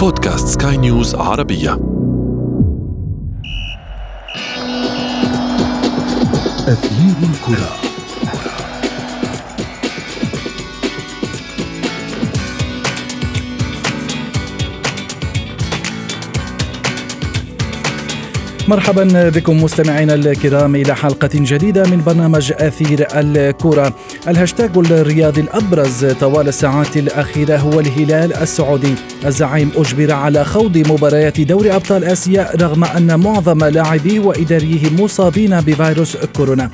[0.00, 1.72] بودكاست سكاي نيوز عربية.
[6.68, 7.79] أثير الكرة.
[18.68, 23.94] مرحبا بكم مستمعينا الكرام إلى حلقة جديدة من برنامج أثير الكرة.
[24.28, 28.94] الهاشتاج الرياضي الأبرز طوال الساعات الأخيرة هو الهلال السعودي.
[29.26, 36.16] الزعيم أجبر على خوض مباريات دوري أبطال آسيا رغم أن معظم لاعبيه وإداريه مصابين بفيروس
[36.16, 36.70] كورونا.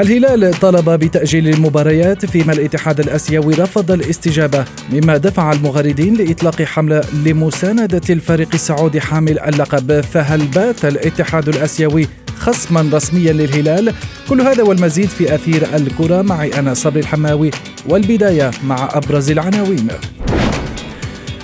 [0.00, 8.00] الهلال طلب بتأجيل المباريات فيما الاتحاد الآسيوي رفض الاستجابة مما دفع المغردين لإطلاق حملة لمساندة
[8.10, 10.00] الفريق السعودي حامل اللقب.
[10.00, 13.94] فهل بات الاتحاد الآسيوي خصما رسميا للهلال؟
[14.28, 17.50] كل هذا والمزيد في أثير الكرة معي أنا صبري الحماوي
[17.88, 19.88] والبداية مع أبرز العناوين.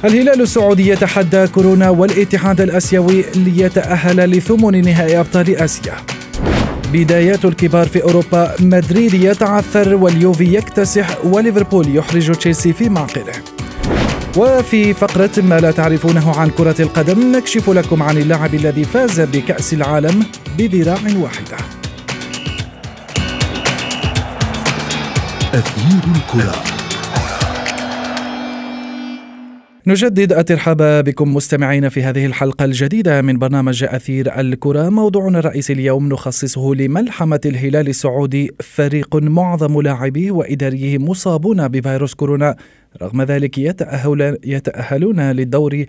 [0.05, 5.95] الهلال السعودي يتحدى كورونا والاتحاد الأسيوي ليتأهل لثمن نهائي أبطال آسيا.
[6.95, 13.33] بدايات الكبار في أوروبا مدريد يتعثر واليوفي يكتسح وليفربول يحرج تشيلسي في معقله
[14.37, 19.75] وفي فقرة ما لا تعرفونه عن كرة القدم نكشف لكم عن اللاعب الذي فاز بكأس
[19.75, 20.27] العالم
[20.59, 21.57] بذراع واحدة.
[25.55, 26.74] أثير الكرة.
[29.87, 34.89] نجدد الترحاب بكم مستمعين في هذه الحلقة الجديدة من برنامج أثير الكرة.
[34.89, 42.57] موضوعنا الرئيسي اليوم نخصصه لملحمة الهلال السعودي فريق معظم لاعبيه وإداريه مصابون بفيروس كورونا.
[43.03, 43.59] رغم ذلك
[44.45, 45.85] يتأهلون للدور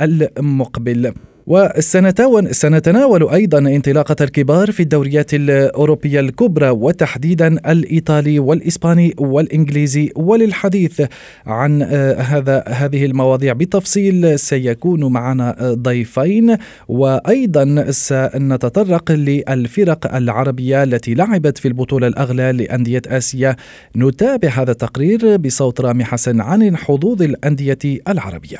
[0.00, 1.12] المقبل.
[1.48, 11.02] وسنتناول أيضا انطلاقة الكبار في الدوريات الأوروبية الكبرى وتحديدا الإيطالي والإسباني والإنجليزي وللحديث
[11.46, 13.52] عن آه، هذا هذه المواضيع.
[13.52, 16.56] بتفصيل سيكون معنا ضيفين
[16.88, 23.56] وأيضا سنتطرق للفرق العربية التي لعبت في البطولة الأغلى لأندية آسيا.
[23.96, 28.58] نتابع هذا التقرير بصوت رامي حسن عن حظوظ الأندية العربية.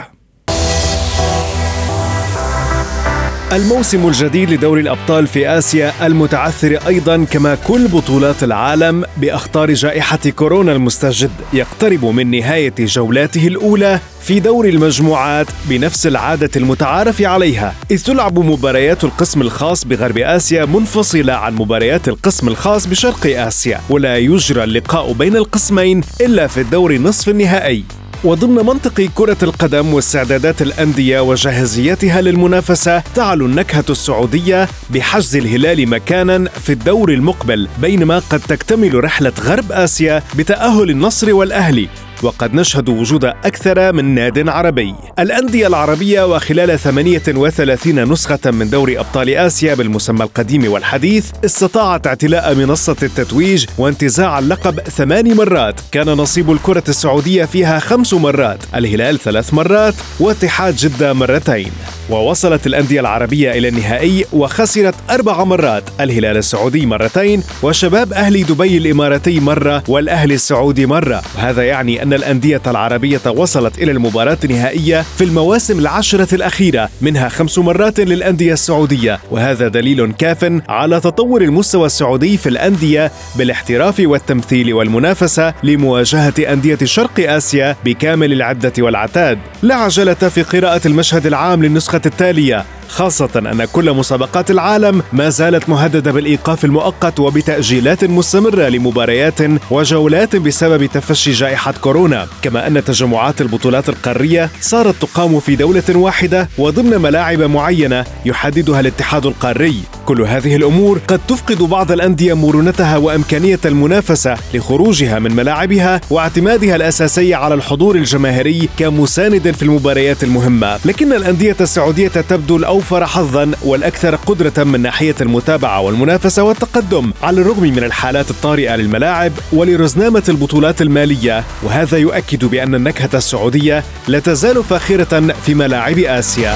[3.53, 10.72] الموسم الجديد لدوري الأبطال في آسيا المتعثر أيضا كما كل بطولات العالم بأخطار جائحة كورونا
[10.72, 17.75] المستجد يقترب من نهاية جولاته الأولى في دور المجموعات بنفس العادة المتعارف عليها.
[17.91, 24.19] إذ تلعب مباريات القسم الخاص بغرب آسيا منفصلة عن مباريات القسم الخاص بشرق آسيا ولا
[24.19, 27.84] يجرى اللقاء بين القسمين إلا في الدور نصف النهائي.
[28.25, 36.73] وضمن منطق كرة القدم واستعدادات الأندية وجاهزيتها للمنافسة تعلو النكهة السعودية بحجز الهلال مكانا في
[36.73, 41.89] الدور المقبل بينما قد تكتمل رحلة غرب آسيا بتأهل النصر والأهلي.
[42.23, 44.95] وقد نشهد وجود أكثر من ناد عربي.
[45.19, 52.97] الأندية العربية وخلال 38 نسخة من دوري أبطال آسيا بالمسمى القديم والحديث استطاعت اعتلاء منصة
[53.03, 55.81] التتويج وانتزاع اللقب ثمان مرات.
[55.93, 61.71] كان نصيب الكرة السعودية فيها خمس مرات الهلال ثلاث مرات واتحاد جدة مرتين.
[62.11, 69.41] ووصلت الأندية العربية إلى النهائي وخسرت أربع مرات الهلال السعودي مرتين وشباب أهلي دبي الإماراتي
[69.41, 71.23] مرة والأهلي السعودي مرة.
[71.37, 77.59] وهذا يعني أن الأندية العربية وصلت إلى المباراة النهائية في المواسم العشرة الأخيرة منها خمس
[77.59, 79.19] مرات للأندية السعودية.
[79.31, 87.31] وهذا دليل كاف على تطور المستوى السعودي في الأندية بالاحتراف والتمثيل والمنافسة لمواجهة أندية شرق
[87.31, 92.65] آسيا بكامل العدة والعتاد لا عجلة في قراءة المشهد العام للنسخة التالية.
[92.88, 99.38] خاصة أن كل مسابقات العالم ما زالت مهددة بالإيقاف المؤقت وبتأجيلات مستمرة لمباريات
[99.71, 102.27] وجولات بسبب تفشي جائحة كورونا.
[102.43, 109.27] كما أن تجمعات البطولات القارية صارت تقام في دولة واحدة وضمن ملاعب معينة يحددها الاتحاد
[109.27, 109.82] القاري.
[110.09, 117.35] كل هذه الأمور قد تفقد بعض الأندية مرونتها وإمكانية المنافسة لخروجها من ملاعبها واعتمادها الأساسي
[117.35, 120.79] على الحضور الجماهيري كمساند في المباريات المهمة.
[120.85, 127.41] لكن الأندية السعودية تبدو الأول الأوفر حظا والأكثر قدرة من ناحية المتابعة والمنافسة والتقدم على
[127.41, 131.45] الرغم من الحالات الطارئة للملاعب ولرزنامة البطولات المالية.
[131.63, 136.54] وهذا يؤكد بأن النكهة السعودية لا تزال فاخرة في ملاعب آسيا.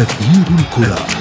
[0.00, 1.19] أثير الكرة.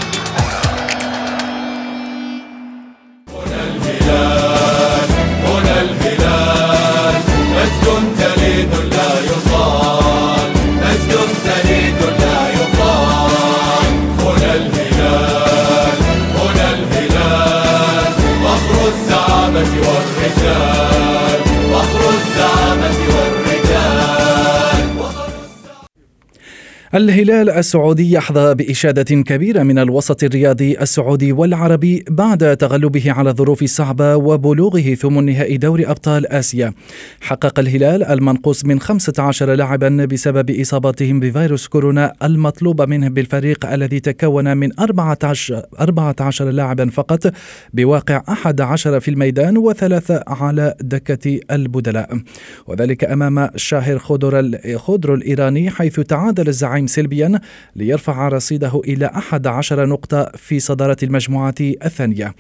[26.96, 34.16] الهلال السعودي يحظى بإشادة كبيرة من الوسط الرياضي السعودي والعربي بعد تغلبه على الظروف الصعبة
[34.16, 36.74] وبلوغه ثم نهائي دوري أبطال آسيا.
[37.22, 44.58] حقق الهلال المنقوص من 15 لاعبا بسبب إصابتهم بفيروس كورونا المطلوب منه بالفريق الذي تكون
[44.58, 47.34] من 14, 14 لاعبا فقط
[47.74, 52.20] بواقع 11 في الميدان وثلاثة على دكة البدلاء.
[52.68, 53.98] وذلك أمام شاهر
[54.78, 57.40] خضر الإيراني حيث تعادل الزعيم العام سلبيا
[57.76, 62.36] ليرفع رصيده إلى 11 نقطة في صدارة المجموعة الثانية.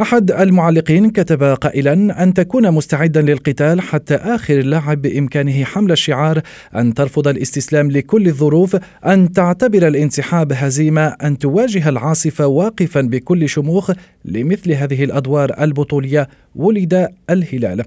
[0.00, 6.40] أحد المعلقين كتب قائلا أن تكون مستعدا للقتال حتى آخر لاعب بإمكانه حمل الشعار
[6.76, 8.76] أن ترفض الاستسلام لكل الظروف
[9.06, 13.90] أن تعتبر الانسحاب هزيمة أن تواجه العاصفة واقفا بكل شموخ
[14.24, 17.82] لمثل هذه الأدوار البطولية ولد الهلال.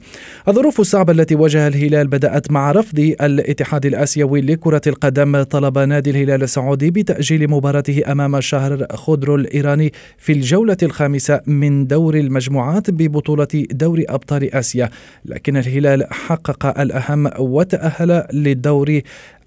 [0.48, 5.44] الظروف الصعبة التي واجهها الهلال بدأت مع رفض الاتحاد الآسيوي لكرة القدم.
[5.44, 12.16] طلب نادي الهلال السعودي بتأجيل مباراته أمام شهر خضر الإيراني في الجولة الخامسة من دور
[12.16, 14.90] المجموعات ببطولة دوري أبطال آسيا.
[15.26, 19.02] لكن الهلال حقق الأهم وتأهل للدور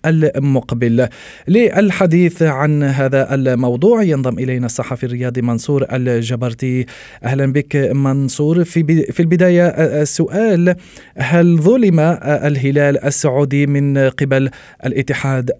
[0.06, 1.08] المقبل.
[1.48, 6.86] للحديث عن هذا الموضوع ينضم إلينا الصحفي الرياضي منصور الجبرتي.
[7.24, 8.64] أهلا بك منصور.
[8.64, 9.66] في في البداية
[10.02, 10.74] السؤال
[11.16, 14.50] هل ظلم الهلال السعودي من قبل
[14.86, 15.50] الاتحاد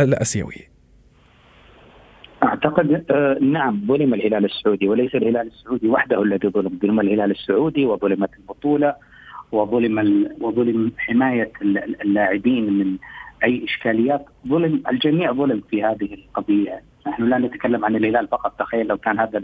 [0.00, 0.68] الآسيوي؟
[2.42, 7.86] أعتقد آه نعم ظلم الهلال السعودي وليس الهلال السعودي وحده الذي ظلم، ظلم الهلال السعودي
[7.86, 8.94] وظلمت البطولة
[9.52, 11.52] وظلم وظلم حماية
[12.04, 12.96] اللاعبين من
[13.44, 16.82] أي إشكاليات ظلم الجميع ظلم في هذه القضية.
[17.06, 18.58] نحن لا نتكلم عن الهلال فقط.
[18.58, 19.42] تخيل لو كان هذا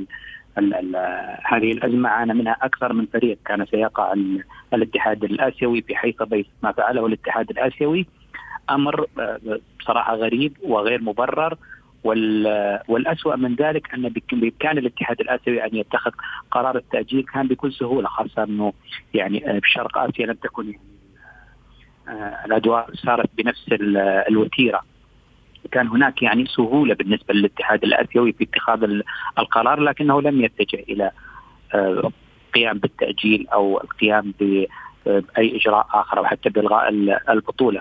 [1.44, 4.14] هذه الأزمة عانى منها أكثر من فريق كان سيقع
[4.74, 6.22] الاتحاد الآسيوي بحيث
[6.62, 8.06] ما فعله الاتحاد الآسيوي.
[8.70, 9.06] أمر
[9.80, 11.58] بصراحة غريب وغير مبرر.
[12.88, 16.10] والأسوأ من ذلك أن بإمكان الاتحاد الآسيوي أن يتخذ
[16.50, 18.72] قرار التأجيل كان بكل سهولة خاصة أنه
[19.14, 20.93] يعني في شرق آسيا لم تكن يعني آه،
[22.44, 23.64] الأدوار صارت بنفس
[24.28, 24.82] الوتيرة
[25.72, 29.00] كان هناك يعني سهولة بالنسبة للاتحاد الآسيوي في اتخاذ
[29.38, 31.10] القرار لكنه لم يتجه إلى
[31.74, 34.68] القيام آه، بالتأجيل أو القيام باي
[35.36, 36.88] إجراء آخر أو حتى بإلغاء
[37.28, 37.80] البطولة.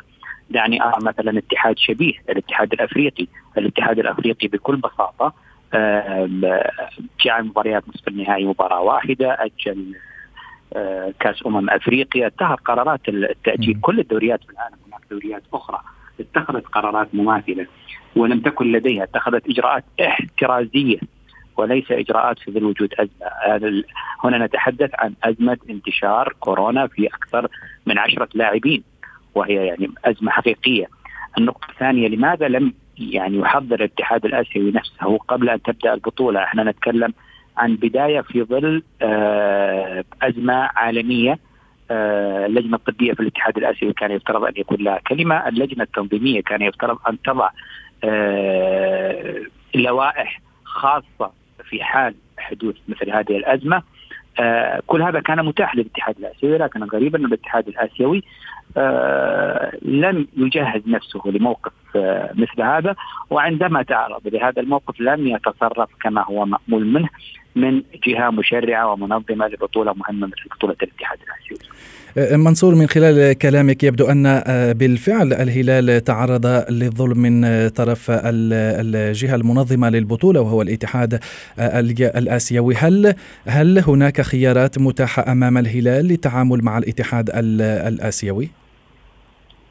[0.50, 3.28] دعني أرى مثلا اتحاد شبيه الاتحاد الأفريقي،
[3.58, 5.34] الاتحاد الأفريقي بكل بساطة
[7.26, 10.13] جعل مباريات نصف النهائي مباراة واحدة، أجل آه،
[11.20, 15.80] كأس أمم أفريقيا اتخذ قرارات التاجيل كل الدوريات في العالم هناك دوريات أخرى
[16.20, 17.68] اتخذت قرارات مماثلة
[18.16, 20.98] ولم تكن لديها اتخذت إجراءات احترازية
[21.58, 23.84] وليس إجراءات في ظل وجود أزمة.
[24.24, 27.48] هنا نتحدث عن أزمة انتشار كورونا في أكثر
[27.86, 28.84] من عشرة لاعبين
[29.36, 30.88] وهي يعني أزمة حقيقية.
[31.38, 37.14] النقطة الثانية لماذا لم يعني يحضر الاتحاد الآسيوي نفسه قبل أن تبدأ البطولة؟ إحنا نتكلم
[37.58, 41.40] عن بداية في ظل آه، أزمة عالمية
[41.92, 46.62] آه، اللجنه الطبيه في الاتحاد الآسيوي كان يفترض أن يكون لها كلمة، اللجنة التنظيمية كان
[46.62, 47.50] يفترض أن تضع
[48.04, 49.42] آه،
[49.76, 51.32] لوائح خاصة
[51.70, 53.84] في حال حدوث مثل هذه الأزمة.
[54.88, 58.24] كل هذا كان متاح للاتحاد الآسيوي لكن الغريب أن الاتحاد الآسيوي
[59.82, 61.72] لم يجهز نفسه لموقف
[62.34, 62.96] مثل هذا.
[63.30, 67.10] وعندما تعرض لهذا الموقف لم يتصرف كما هو مأمول منه.
[67.56, 71.60] من جهة مشرعة ومنظمة لبطولة مهمة مثل بطولة الاتحاد الآسيوي.
[72.18, 79.36] أه، منصور من خلال كلامك يبدو أن أه، بالفعل الهلال تعرض للظلم من طرف الجهة
[79.36, 81.14] المنظمة للبطولة وهو الاتحاد
[81.60, 81.80] أه،
[82.20, 83.14] الآسيوي، هل
[83.48, 87.30] هل هناك خيارات متاحة أمام الهلال للتعامل مع الاتحاد
[87.88, 88.50] الآسيوي؟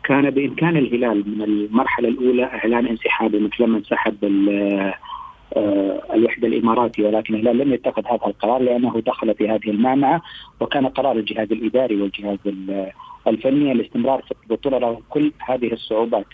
[0.04, 4.16] كان بإمكان الهلال من المرحلة الأولى إعلان انسحابه مثل ما انسحب
[6.14, 10.22] الوحده الإماراتي ولكن الهلال لم يتخذ هذا القرار لأنه دخل في هذه المانعة
[10.60, 12.38] وكان قرار الجهاز الإداري والجهاز
[13.26, 16.26] الفني الاستمرار في البطولة رغم كل هذه الصعوبات.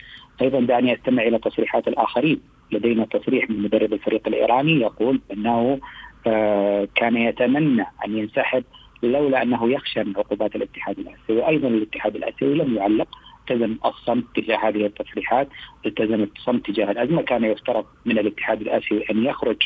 [0.42, 2.40] أيضا دعني أستمع إلى تصريحات الآخرين،
[2.72, 5.78] لدينا تصريح من مدرب الفريق الإيراني يقول إنه
[6.26, 8.64] آه، كان يتمنى أن ينسحب
[9.02, 13.08] لولا أنه يخشى من عقوبات الاتحاد الآسيوي، أيضا الاتحاد الآسيوي لم يعلق
[13.50, 15.48] التزم الصمت تجاه هذه التصريحات
[15.86, 17.22] التزم الصمت تجاه الأزمة.
[17.22, 19.56] كان يفترض من الاتحاد الآسيوي أن يخرج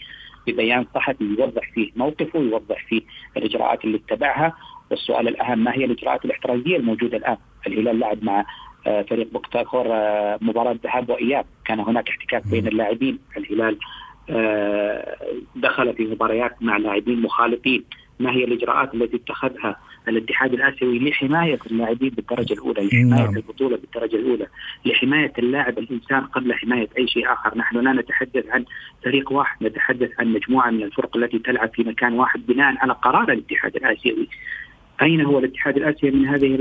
[0.46, 3.02] ببيان صحفي يوضح فيه موقفه ويوضح فيه
[3.36, 4.56] الإجراءات اللي اتبعها.
[4.90, 7.36] والسؤال الأهم ما هي الإجراءات الاحترازية الموجودة الآن؟
[7.66, 8.44] الهلال لعب مع
[8.86, 11.44] آه، فريق بوكتاكور آه، مباراة ذهاب وإياب.
[11.64, 13.18] كان هناك احتكاك بين اللاعبين.
[13.36, 13.78] الهلال
[14.30, 15.16] آه،
[15.56, 17.84] دخل في مباريات مع لاعبين مخالطين.
[18.20, 19.76] ما هي الإجراءات التي اتخذها
[20.08, 23.36] الاتحاد الآسيوي لحماية اللاعبين بالدرجة الأولى، لحماية نعم.
[23.36, 24.46] البطولة بالدرجة الأولى،
[24.84, 28.64] لحماية اللاعب الإنسان قبل حماية أي شيء آخر، نحن لا نتحدث عن
[29.04, 33.32] فريق واحد، نتحدث عن مجموعة من الفرق التي تلعب في مكان واحد بناء على قرار
[33.32, 34.28] الاتحاد الآسيوي.
[35.02, 36.54] أين هو الاتحاد الآسيوي من هذه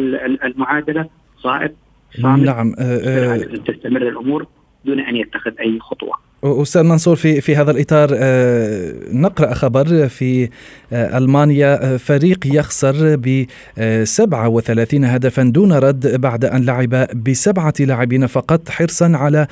[0.46, 1.76] المعادلة؟ صائب
[2.22, 4.48] صامت نعم أه أه تستمر الأمور
[4.86, 6.31] دون أن يتخذ أي خطوة.
[6.44, 10.50] أستاذ منصور في في هذا الإطار آه، نقرأ خبر في
[10.94, 13.46] آه، ألمانيا آه، فريق يخسر ب
[14.04, 19.48] 37 هدفا دون رد بعد أن لعب بسبعة لاعبين فقط حرصا على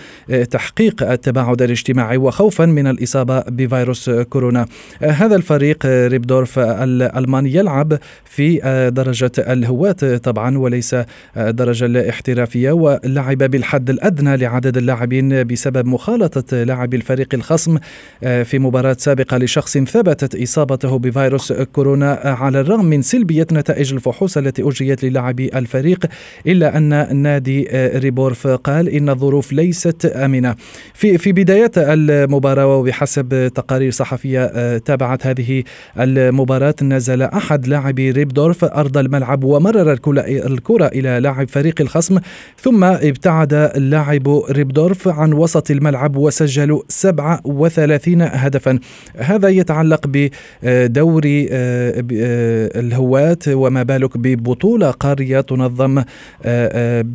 [0.52, 4.66] تحقيق التباعد الاجتماعي وخوفا من الإصابة بفيروس كورونا.
[5.02, 8.60] هذا الفريق ريبدورف الألماني يلعب في
[8.96, 10.96] درجة الهواة طبعا وليس
[11.38, 17.78] الدرجه الاحترافية ولعب بالحد الأدنى لعدد اللاعبين بسبب مخالطة لاعب لاعبي الفريق الخصم
[18.24, 24.38] آه، في مباراة سابقة لشخص ثبتت إصابته بفيروس كورونا على الرغم من سلبية نتائج الفحوص
[24.38, 26.06] التي أجريت للاعبي الفريق
[26.48, 30.56] إلا أن نادي آه، ريبورف قال إن الظروف ليست آمنة.
[30.94, 35.64] في في بداية المباراة وبحسب تقارير صحفية آه، تابعت هذه
[36.00, 42.20] المباراة نزل أحد لاعبي ريبدورف أرض الملعب ومرر الكرة إلى لاعب فريق الخصم
[42.58, 48.80] ثم ابتعد لاعب ريبدورف عن وسط الملعب وسجل سجلوا 37 هدفا.
[49.18, 56.04] هذا يتعلق بدوري آه، آه، الهواة وما بالك ببطولة قارية تنظم
[56.46, 57.06] آه،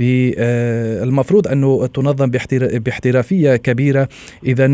[1.02, 2.30] المفروض أنه تنظم
[2.74, 4.08] باحترافية كبيرة.
[4.46, 4.66] إذا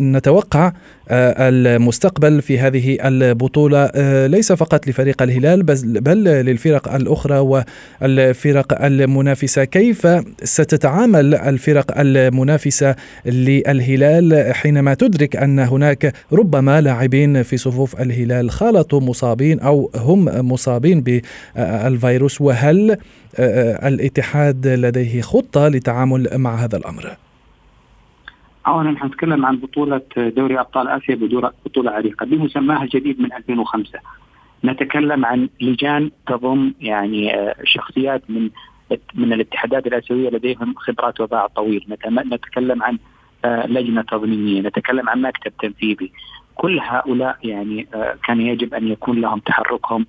[0.00, 0.72] نتوقع
[1.10, 3.90] المستقبل في هذه البطولة.
[4.26, 7.38] ليس فقط لفريق الهلال بل للفرق الأخرى
[8.00, 9.64] والفرق المنافسة.
[9.64, 10.06] كيف
[10.42, 12.96] ستتعامل الفرق المنافسة
[13.26, 21.00] للهلال حينما تدرك أن هناك ربما لاعبين في صفوف الهلال خالطوا مصابين أو هم مصابين
[21.56, 22.96] بالفيروس؟ وهل
[23.38, 27.16] الاتحاد لديه خطة للتعامل مع هذا الأمر؟
[28.66, 31.14] اولا نتكلم عن بطولة دوري أبطال آسيا
[31.66, 33.98] بطولة عريقة بمسماها الجديد من 2005
[34.64, 38.50] نتكلم عن لجان تضم يعني شخصيات من
[39.14, 41.86] من الاتحادات الآسيوية لديهم خبرات وباع طويل.
[42.08, 42.98] نتكلم عن
[43.44, 46.12] آه، لجنة تضمينية نتكلم عن مكتب تنفيذي.
[46.54, 50.06] كل هؤلاء يعني آه، كان يجب أن يكون لهم تحركهم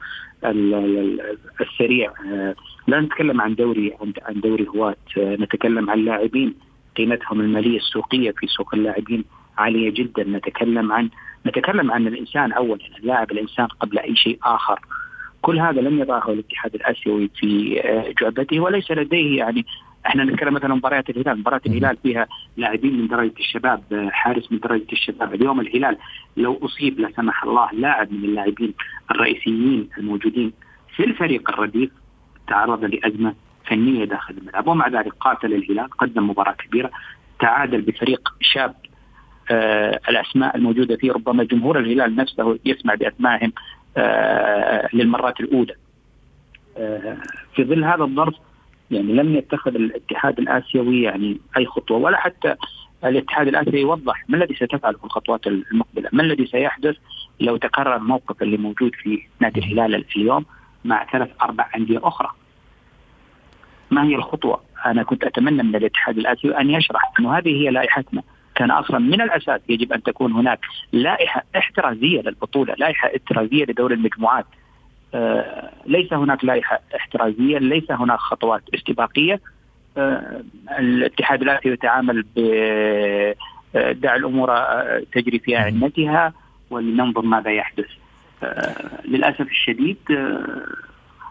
[1.62, 2.14] السريع.
[2.32, 2.56] آه،
[2.88, 6.54] لا نتكلم عن دوري عن دوري هواة نتكلم عن لاعبين
[6.98, 9.24] قيمتهم المالية السوقية في سوق اللاعبين
[9.58, 10.24] عالية جدا.
[10.24, 11.10] نتكلم عن
[11.46, 14.80] نتكلم عن الإنسان اولا اللاعب الإنسان قبل أي شيء آخر.
[15.42, 17.82] كل هذا لم يضعه الاتحاد الآسيوي في
[18.22, 19.66] جعبته وليس لديه يعني
[20.06, 22.28] إحنا نتكلم مثلا مباريات الهلال، مباراة الهلال فيها
[22.58, 25.98] لاعبين من درجة الشباب، حارس من درجة الشباب، اليوم الهلال
[26.38, 28.74] لو أصيب لا سمح الله لاعب من اللاعبين
[29.12, 30.54] الرئيسيين الموجودين
[30.96, 31.92] في الفريق الرديف
[32.48, 33.34] تعرض لأزمة
[33.68, 34.68] فنية داخل الملعب.
[34.68, 36.92] ومع ذلك قاتل الهلال قدم مباراة كبيرة
[37.40, 38.76] تعادل بفريق شاب
[39.52, 41.12] آه الأسماء الموجودة فيه.
[41.12, 43.54] ربما جمهور الهلال نفسه يسمع بأسمائهم
[43.98, 45.76] آه للمرات الأولى.
[46.78, 47.18] آه
[47.56, 48.36] في ظل هذا الظرف
[48.92, 52.56] يعني لم يتخذ الاتحاد الآسيوي يعني أي خطوة ولا حتى
[53.04, 56.96] الاتحاد الآسيوي يوضح ما الذي ستفعله في الخطوات المقبلة، ما الذي سيحدث
[57.40, 60.46] لو تكرر الموقف اللي موجود في نادي الهلال اليوم
[60.86, 62.32] مع ثلاث أربع أندية أخرى.
[63.92, 68.22] ما هي الخطوة؟ أنا كنت أتمنى من الاتحاد الآسيوي أن يشرح انه هذه هي لائحتنا،
[68.56, 70.60] كان أصلا من الأساس يجب أن تكون هناك
[70.92, 74.46] لائحة احترازية للبطولة، لائحة احترازية لدور المجموعات،
[75.14, 79.40] آه، ليس هناك لائحة احترازية، ليس هناك خطوات استباقية.
[79.98, 80.42] آه،
[80.80, 82.40] الاتحاد الآسيوي يتعامل ب
[83.76, 84.50] آه، دع الأمور
[85.14, 86.34] تجري في اعنتها
[86.70, 87.86] ولننظر ماذا يحدث.
[89.06, 89.98] للأسف الشديد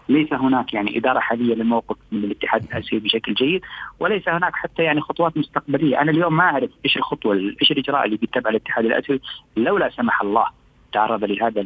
[0.09, 3.63] ليس هناك يعني إدارة حالية للموقف من الاتحاد الآسيوي بشكل جيد
[4.01, 8.17] وليس هناك حتى يعني خطوات مستقبلية، أنا اليوم ما أعرف إيش الخطوة إيش الإجراء اللي
[8.17, 9.21] بيتبعه الاتحاد الآسيوي.
[9.57, 10.47] لو لا سمح الله
[10.93, 11.63] تعرض لهذا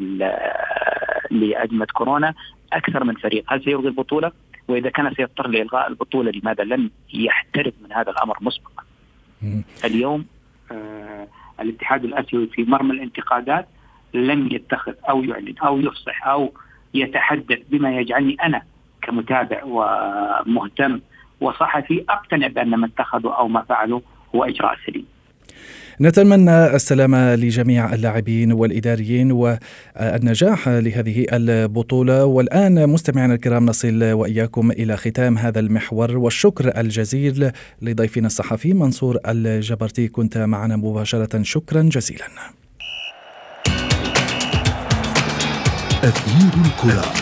[1.31, 2.35] لأزمة كورونا
[2.73, 3.45] أكثر من فريق.
[3.53, 4.33] هل سيلغي البطولة؟
[4.69, 8.85] وإذا كان سيضطر لإلغاء البطولة لماذا لم يحترف من هذا الأمر مسبقا؟
[9.85, 10.27] اليوم
[10.73, 11.29] آه
[11.61, 13.69] الاتحاد الآسيوي في مرمى الانتقادات
[14.15, 16.53] لم يتخذ أو يعلن أو يفصح أو
[16.95, 18.63] يتحدث بما يجعلني أنا
[19.03, 21.01] كمتابع ومهتم
[21.41, 24.01] وصحفي أقتنع بأن ما اتخذوا أو ما فعلوا
[24.35, 25.05] هو إجراء سليم.
[26.01, 32.25] نتمنى السلامة لجميع اللاعبين والإداريين والنجاح لهذه البطولة.
[32.25, 37.51] والآن مستمعينا الكرام نصل وإياكم إلى ختام هذا المحور والشكر الجزيل
[37.83, 40.09] لضيفنا الصحفي منصور الجبرتي.
[40.09, 42.27] كنت معنا مباشرة شكرا جزيلا.
[46.05, 47.20] أثير الكرة.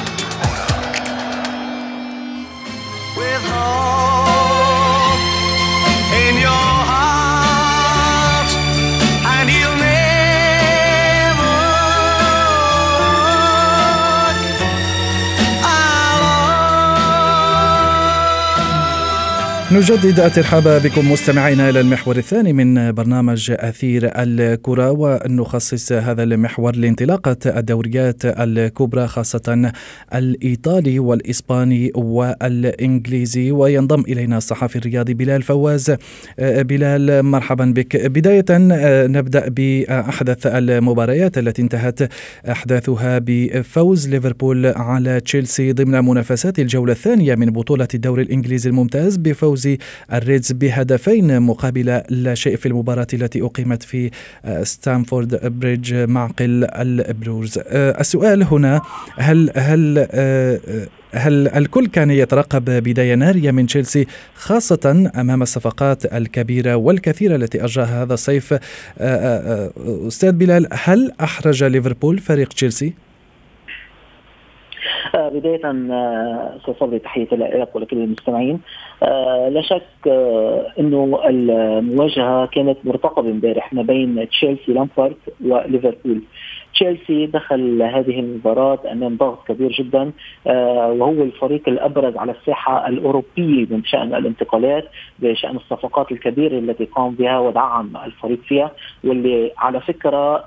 [19.73, 27.37] نجدد الترحاب بكم مستمعينا إلى المحور الثاني من برنامج أثير الكرة ونخصص هذا المحور لانطلاقة
[27.47, 29.73] الدوريات الكبرى خاصة
[30.15, 33.53] الإيطالي والإسباني والإنجليزي.
[33.53, 35.97] وينضم إلينا الصحفي الرياضي بلال فواز.
[36.39, 37.97] بلال مرحبا بك.
[37.97, 38.45] بداية
[39.07, 42.13] نبدأ بأحدث المباريات التي انتهت
[42.51, 49.58] أحداثها بفوز ليفربول على تشيلسي ضمن منافسات الجولة الثانية من بطولة الدوري الإنجليزي الممتاز بفوز
[49.59, 49.77] فوز
[50.12, 54.11] الريدز بهدفين مقابل لا شيء في المباراة التي أقيمت في
[54.45, 58.81] آه، ستانفورد بريدج معقل البلوز آه، السؤال هنا
[59.19, 60.61] هل هل آه،
[61.12, 68.03] هل الكل كان يترقب بداية نارية من تشيلسي خاصة أمام الصفقات الكبيرة والكثيرة التي أجراها
[68.03, 68.55] هذا الصيف
[70.09, 73.08] أستاذ بلال هل أحرج ليفربول فريق تشيلسي؟
[75.14, 75.61] آه، بداية
[76.57, 78.61] أستاذ صبري تحية لك ولكل المستمعين.
[79.02, 86.23] آه، لا شك آه، إنه المواجهة كانت مرتقبة امبارح ما بين تشيلسي لامبارت وليفربول.
[86.75, 90.12] تشيلسي دخل هذه المباراة أمام ضغط كبير جدا
[90.47, 94.85] وهو الفريق الأبرز على الساحة الأوروبية من شأن الانتقالات
[95.18, 98.71] بشأن الصفقات الكبيرة التي قام بها ودعم الفريق فيها
[99.04, 100.45] واللي على فكرة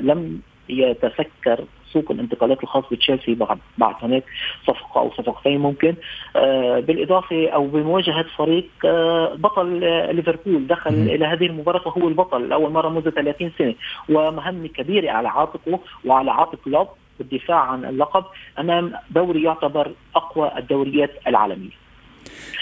[0.00, 4.24] لم يتفكر سوق الانتقالات الخاص بتشيلسي بعد بعد هناك
[4.66, 5.94] صفقة أو صفقتين ممكن
[6.36, 11.08] آه بالإضافة أو بمواجهة فريق آه بطل آه ليفربول دخل م.
[11.08, 13.74] إلى هذه المباراة وهو البطل لأول مرة منذ 30 سنة
[14.08, 18.24] ومهمه كبيره على عاتقه وعلى عاتق كلوب بالدفاع عن اللقب
[18.58, 21.70] أمام دوري يعتبر أقوى الدوريات العالمية.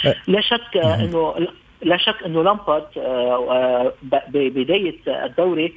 [0.07, 0.14] أه.
[0.29, 1.35] لا شك إنه
[1.83, 2.87] لا شك إنه لامبارد
[4.03, 5.72] ببدايه الدوري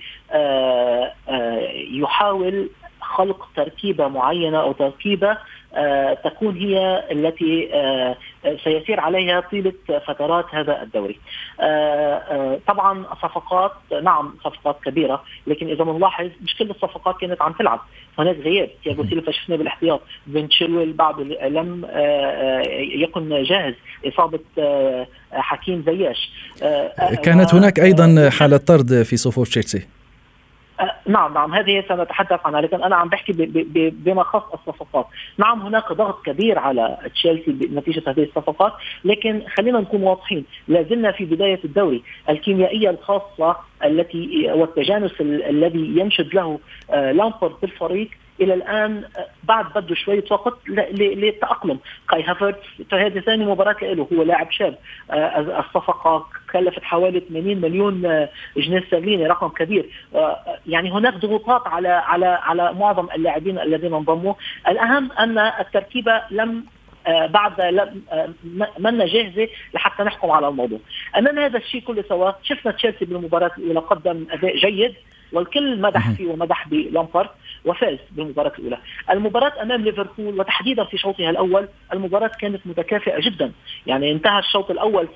[1.91, 2.69] يحاول
[3.09, 5.37] خلق تركيبة معينة أو تركيبة
[5.73, 8.17] آه تكون هي التي آه
[8.63, 9.73] سيسير عليها طيلة
[10.07, 11.19] فترات هذا الدوري.
[11.59, 13.71] آه, طبعا صفقات
[14.03, 17.79] نعم صفقات كبيرة لكن إذا بنلاحظ مش كل الصفقات كانت عم تلعب،
[18.19, 21.85] هناك غياب، تياجو سيلفا شفناه بالاحتياط، بن تشيلويل بعد لم
[22.77, 23.73] يكن جاهز،
[24.07, 24.39] إصابة
[25.31, 26.31] حكيم زياش.
[27.23, 29.87] كانت هناك أيضا حالة طرد في صفوف تشيلسي.
[30.79, 33.33] أه، نعم نعم هذه سنتحدث عنها لكن أنا عم بحكي
[33.91, 35.05] بما خص الصفقات.
[35.37, 38.73] نعم هناك ضغط كبير على تشيلسي نتيجه هذه الصفقات
[39.05, 42.03] لكن خلينا نكون واضحين لا زلنا في بداية الدوري.
[42.29, 46.59] الكيميائية الخاصة التي والتجانس الذي ينشد له
[46.91, 48.09] أه، لامبورد بالفريق
[48.41, 49.03] إلى الآن
[49.43, 51.79] بعد بده شوية وقت للتأقلم.
[52.09, 52.59] كاي هافرتس
[52.93, 54.75] هذه ثاني مباراة له هو لاعب شاب.
[55.11, 59.89] آه، الصفقة كلفت حوالي 80 مليون آه، جنيه استرليني رقم كبير.
[60.15, 64.33] آه، يعني هناك ضغوطات على على على معظم اللاعبين الذين انضموا.
[64.67, 66.65] الأهم أن التركيبه لم
[67.09, 67.53] بعد
[68.79, 70.79] منا جاهزة لحتى نحكم على الموضوع.
[71.17, 74.93] أمام هذا الشيء كله سوا شفنا تشيلسي بالمباراة الأولى قدم أداء جيد
[75.31, 77.29] والكل مدح فيه ومدح بلامبارد
[77.69, 78.77] وفاز بالمباراة الأولى.
[79.09, 83.51] المباراة أمام ليفربول وتحديدا في شوطها الأول المباراة كانت متكافئة جدا.
[83.87, 85.07] يعني انتهى الشوط الأول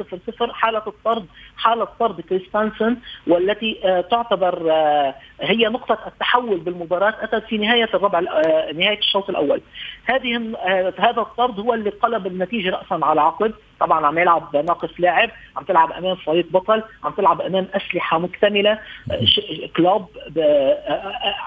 [0.42, 1.26] 0-0 حالة الطرد
[1.58, 8.20] حالة طرد كريستانسون والتي آه تعتبر آه هي نقطة التحول بالمباراة أتت في نهاية الربع
[8.20, 9.62] آه نهاية الشوط الأول.
[10.06, 10.54] هذه
[10.98, 13.54] هذا الطرد هو اللي قلب النتيجة رأسا على عقب.
[13.84, 18.80] طبعا عم يلعب ناقص لاعب عم تلعب أمام فريق بطل عم تلعب أمام أسلحة مكتملة
[19.78, 20.06] كلوب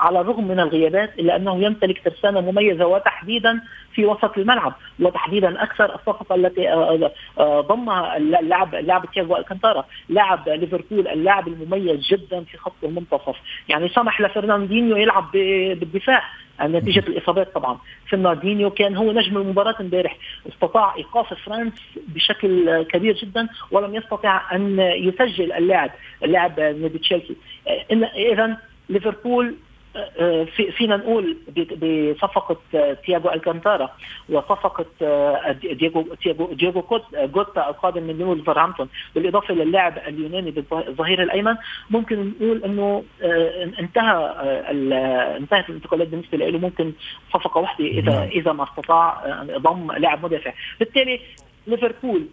[0.01, 3.61] على الرغم من الغيابات إلا أنه يمتلك ترسانة مميزة وتحديدا
[3.93, 6.69] في وسط الملعب وتحديدا أكثر الصفقه التي
[7.41, 13.37] ضمها اللاعب اللاعب تياغو ألكانتارا لاعب ليفربول اللاعب المميز جدا في خط المنتصف.
[13.69, 16.23] يعني سمح لفرناندينيو يلعب بالدفاع.
[16.63, 17.79] نتيجه الإصابات طبعا.
[18.11, 20.17] فرناندينيو كان هو نجم المباراة امبارح
[20.49, 21.73] استطاع إيقاف فيرنر
[22.09, 25.91] بشكل كبير جدا ولم يستطع أن يسجل اللاعب
[26.25, 27.37] اللاعب نادي تشيلسي.
[28.17, 28.57] اذا
[28.89, 29.55] ليفربول
[30.77, 32.57] فينا نقول بصفقة
[33.07, 33.91] تياجو ألكانتارا
[34.29, 34.85] وصفقة
[35.53, 36.83] دياجو تياجو دياجو
[37.15, 41.57] جوتا القادم من ولفرهامبتون بالإضافة للاعب اليوناني بالظهير الأيمن
[41.91, 43.05] ممكن نقول إنه
[43.81, 44.35] انتهى
[45.37, 46.59] انتهت الانتقالات بالنسبة له.
[46.59, 46.93] ممكن
[47.33, 48.29] صفقة واحدة اذا نعم.
[48.29, 49.23] إذا ما استطاع
[49.57, 50.53] ضم لاعب مدافع.
[50.81, 51.21] بالتالي
[51.67, 52.27] ليفربول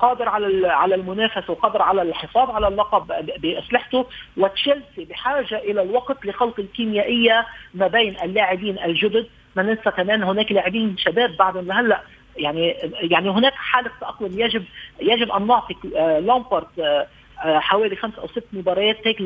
[0.00, 3.06] قادر على على المنافسة وقادر على الحفاظ على اللقب
[3.38, 9.26] بأسلحته وتشيلسي بحاجة إلى الوقت لخلق الكيميائية ما بين اللاعبين الجدد.
[9.56, 12.00] ما ننسى كمان هناك لاعبين شباب بعدهم لهلا
[12.36, 14.64] يعني يعني هناك حاله تاقلم يجب
[15.00, 15.74] يجب أن نعطي
[16.20, 17.06] لامبارت آه،
[17.40, 19.18] حوالي خمس أو ست مباريات هيك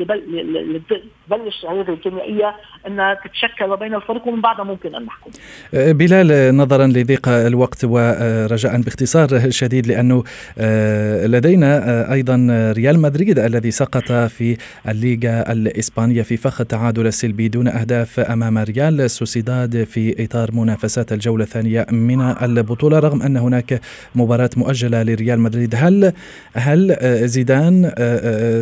[1.27, 2.55] تبلش هذه الكيميائيه
[2.87, 5.31] إنها تتشكل بين الفريق ومن بعدها ممكن أن نحكم.
[5.73, 10.23] آه، بلال نظرا لضيق الوقت ورجاء باختصار شديد لأنه
[10.57, 12.47] آه، لدينا أيضا
[12.77, 14.57] ريال مدريد الذي سقط في
[14.89, 21.43] الليغا الإسبانية في فخ التعادل السلبي دون أهداف أمام ريال سوسيداد في إطار منافسات الجولة
[21.43, 23.81] الثانية من البطولة رغم أن هناك
[24.15, 26.13] مباراة مؤجلة لريال مدريد هل
[26.53, 26.95] هل
[27.27, 27.91] زيدان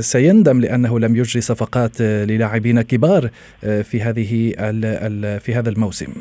[0.02, 3.30] سيندم لأنه لم يجري صفقات للاعبين كبار
[3.62, 4.54] في هذه
[5.40, 6.14] في هذا الموسم.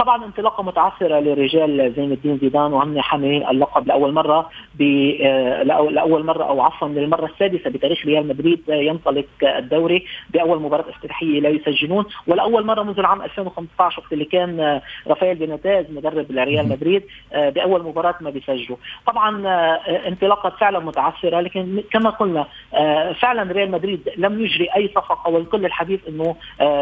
[0.00, 6.44] طبعا انطلاقة متعثرة لرجال زين الدين زيدان وهم حاملين اللقب لأول مرة آه، لأول مرة
[6.44, 12.04] أو عفوا للمرة السادسة بتاريخ ريال مدريد ينطلق الدوري بأول مباراة افتتاحية لا يسجلون.
[12.26, 17.50] ولأول مرة منذ العام 2015 وقت اللي كان آه، رافائيل بيناتاز مدرب لريال مدريد آه،
[17.50, 18.78] بأول مباراة ما بيسجلوا.
[19.06, 19.42] طبعا
[20.08, 22.46] انطلاقة فعلا متعثرة لكن كما قلنا
[23.20, 26.36] فعلا ريال مدريد لم يجري أي صفقة والكل الحديث إنه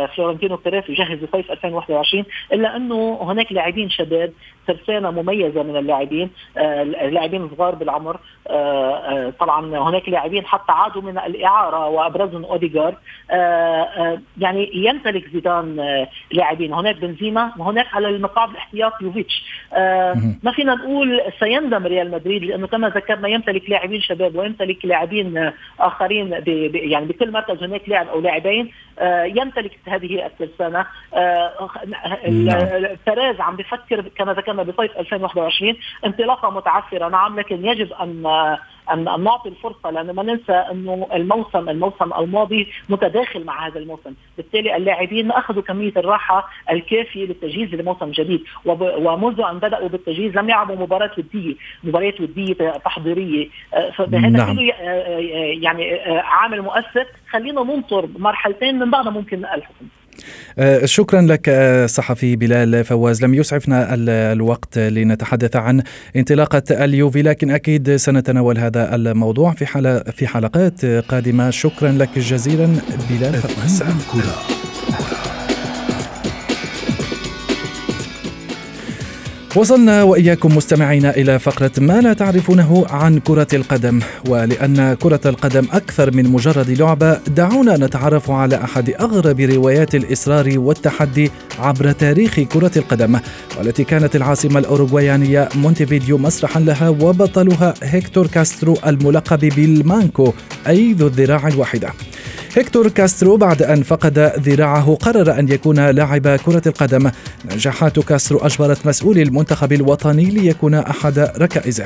[0.06, 4.32] فلورنتينو بيريز يجهز لصيف 2021 إلا إنه هناك لاعبين شباب
[4.68, 11.02] ترسانة مميزة من اللاعبين آه، اللاعبين صغار بالعمر آه، آه، طبعا هناك لاعبين حتى عادوا
[11.02, 12.94] من الإعارة وأبرزهم أوديغارد.
[14.38, 16.72] يعني يمتلك زيدان لاعبين.
[16.72, 19.44] هناك بنزيما وهناك على المقاعد الاحتياط يوفيتش.
[20.42, 26.42] ما فينا نقول سيندم ريال مدريد لأنه كما ذكرنا يمتلك لاعبين شباب ويمتلك لاعبين آخرين
[26.74, 28.72] يعني بكل مركز هناك لاعب أو لاعبين
[29.24, 30.86] يمتلك هذه الترسانة.
[33.06, 37.08] تراز عم بفكر كما ذكرنا بصيف 2021 انطلاقة متعثرة.
[37.08, 38.26] نعم لكن يجب أن
[38.92, 44.76] أن نعطي الفرصة لأنه ما ننسى أنه الموسم الموسم الماضي متداخل مع هذا الموسم، بالتالي
[44.76, 48.44] اللاعبين ما أخذوا كمية الراحة الكافية للتجهيز لموسم جديد.
[48.64, 53.48] ومنذ أن بدأوا بالتجهيز لم يلعبوا مباراة ودية، مباريات ودية تحضيرية.
[53.96, 54.56] فهذا نعم.
[54.56, 54.72] كله
[55.62, 59.84] يعني عامل مؤثر خلينا ننطر مرحلتين من بعدها ممكن الحكم.
[59.84, 59.97] آه،
[60.84, 63.24] شكرا لك آه، صحفي بلال فواز.
[63.24, 63.94] لم يسعفنا
[64.32, 65.82] الوقت لنتحدث عن
[66.16, 69.66] انطلاقة اليوفي لكن أكيد سنتناول هذا الموضوع في
[70.12, 71.50] في حلقات قادمة.
[71.50, 72.68] شكرا لك جزيلا
[73.10, 73.82] بلال فواز.
[79.56, 84.00] وصلنا وإياكم مستمعينا إلى فقرة ما لا تعرفونه عن كرة القدم.
[84.28, 91.30] ولأن كرة القدم أكثر من مجرد لعبة دعونا نتعرف على أحد أغرب روايات الاصرار والتحدي
[91.58, 93.18] عبر تاريخ كرة القدم
[93.58, 100.32] والتي كانت العاصمة الأوروغوايانية مونتيفيديو مسرحا لها وبطلها هيكتور كاسترو الملقب بالمانكو
[100.68, 101.88] أي ذو الذراع الواحدة.
[102.54, 107.10] هيكتور كاسترو بعد أن فقد ذراعه قرر أن يكون لاعب كرة القدم.
[107.54, 111.84] نجاحات كاسترو أجبرت مسؤولي المنتخب الوطني ليكون أحد ركائزه.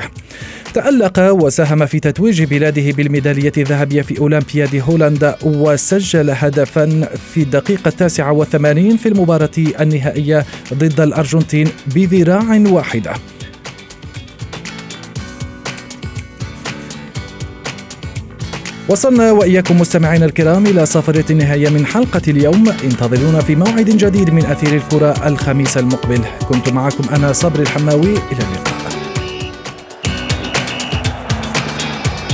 [0.73, 8.31] تألق وساهم في تتويج بلاده بالميدالية الذهبية في أولمبياد هولندا وسجل هدفا في الدقيقة التاسعة
[8.31, 13.13] والثمانين في المباراة النهائية ضد الأرجنتين بذراع واحدة.
[18.89, 22.69] وصلنا وإياكم مستمعينا الكرام إلى صافرة النهاية من حلقة اليوم.
[22.83, 26.21] انتظرونا في موعد جديد من أثير الكرة الخميس المقبل.
[26.49, 28.11] كنت معكم أنا صبري الحماوي.
[28.11, 28.73] إلى اللقاء.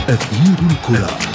[0.10, 1.29] أثير الكرة.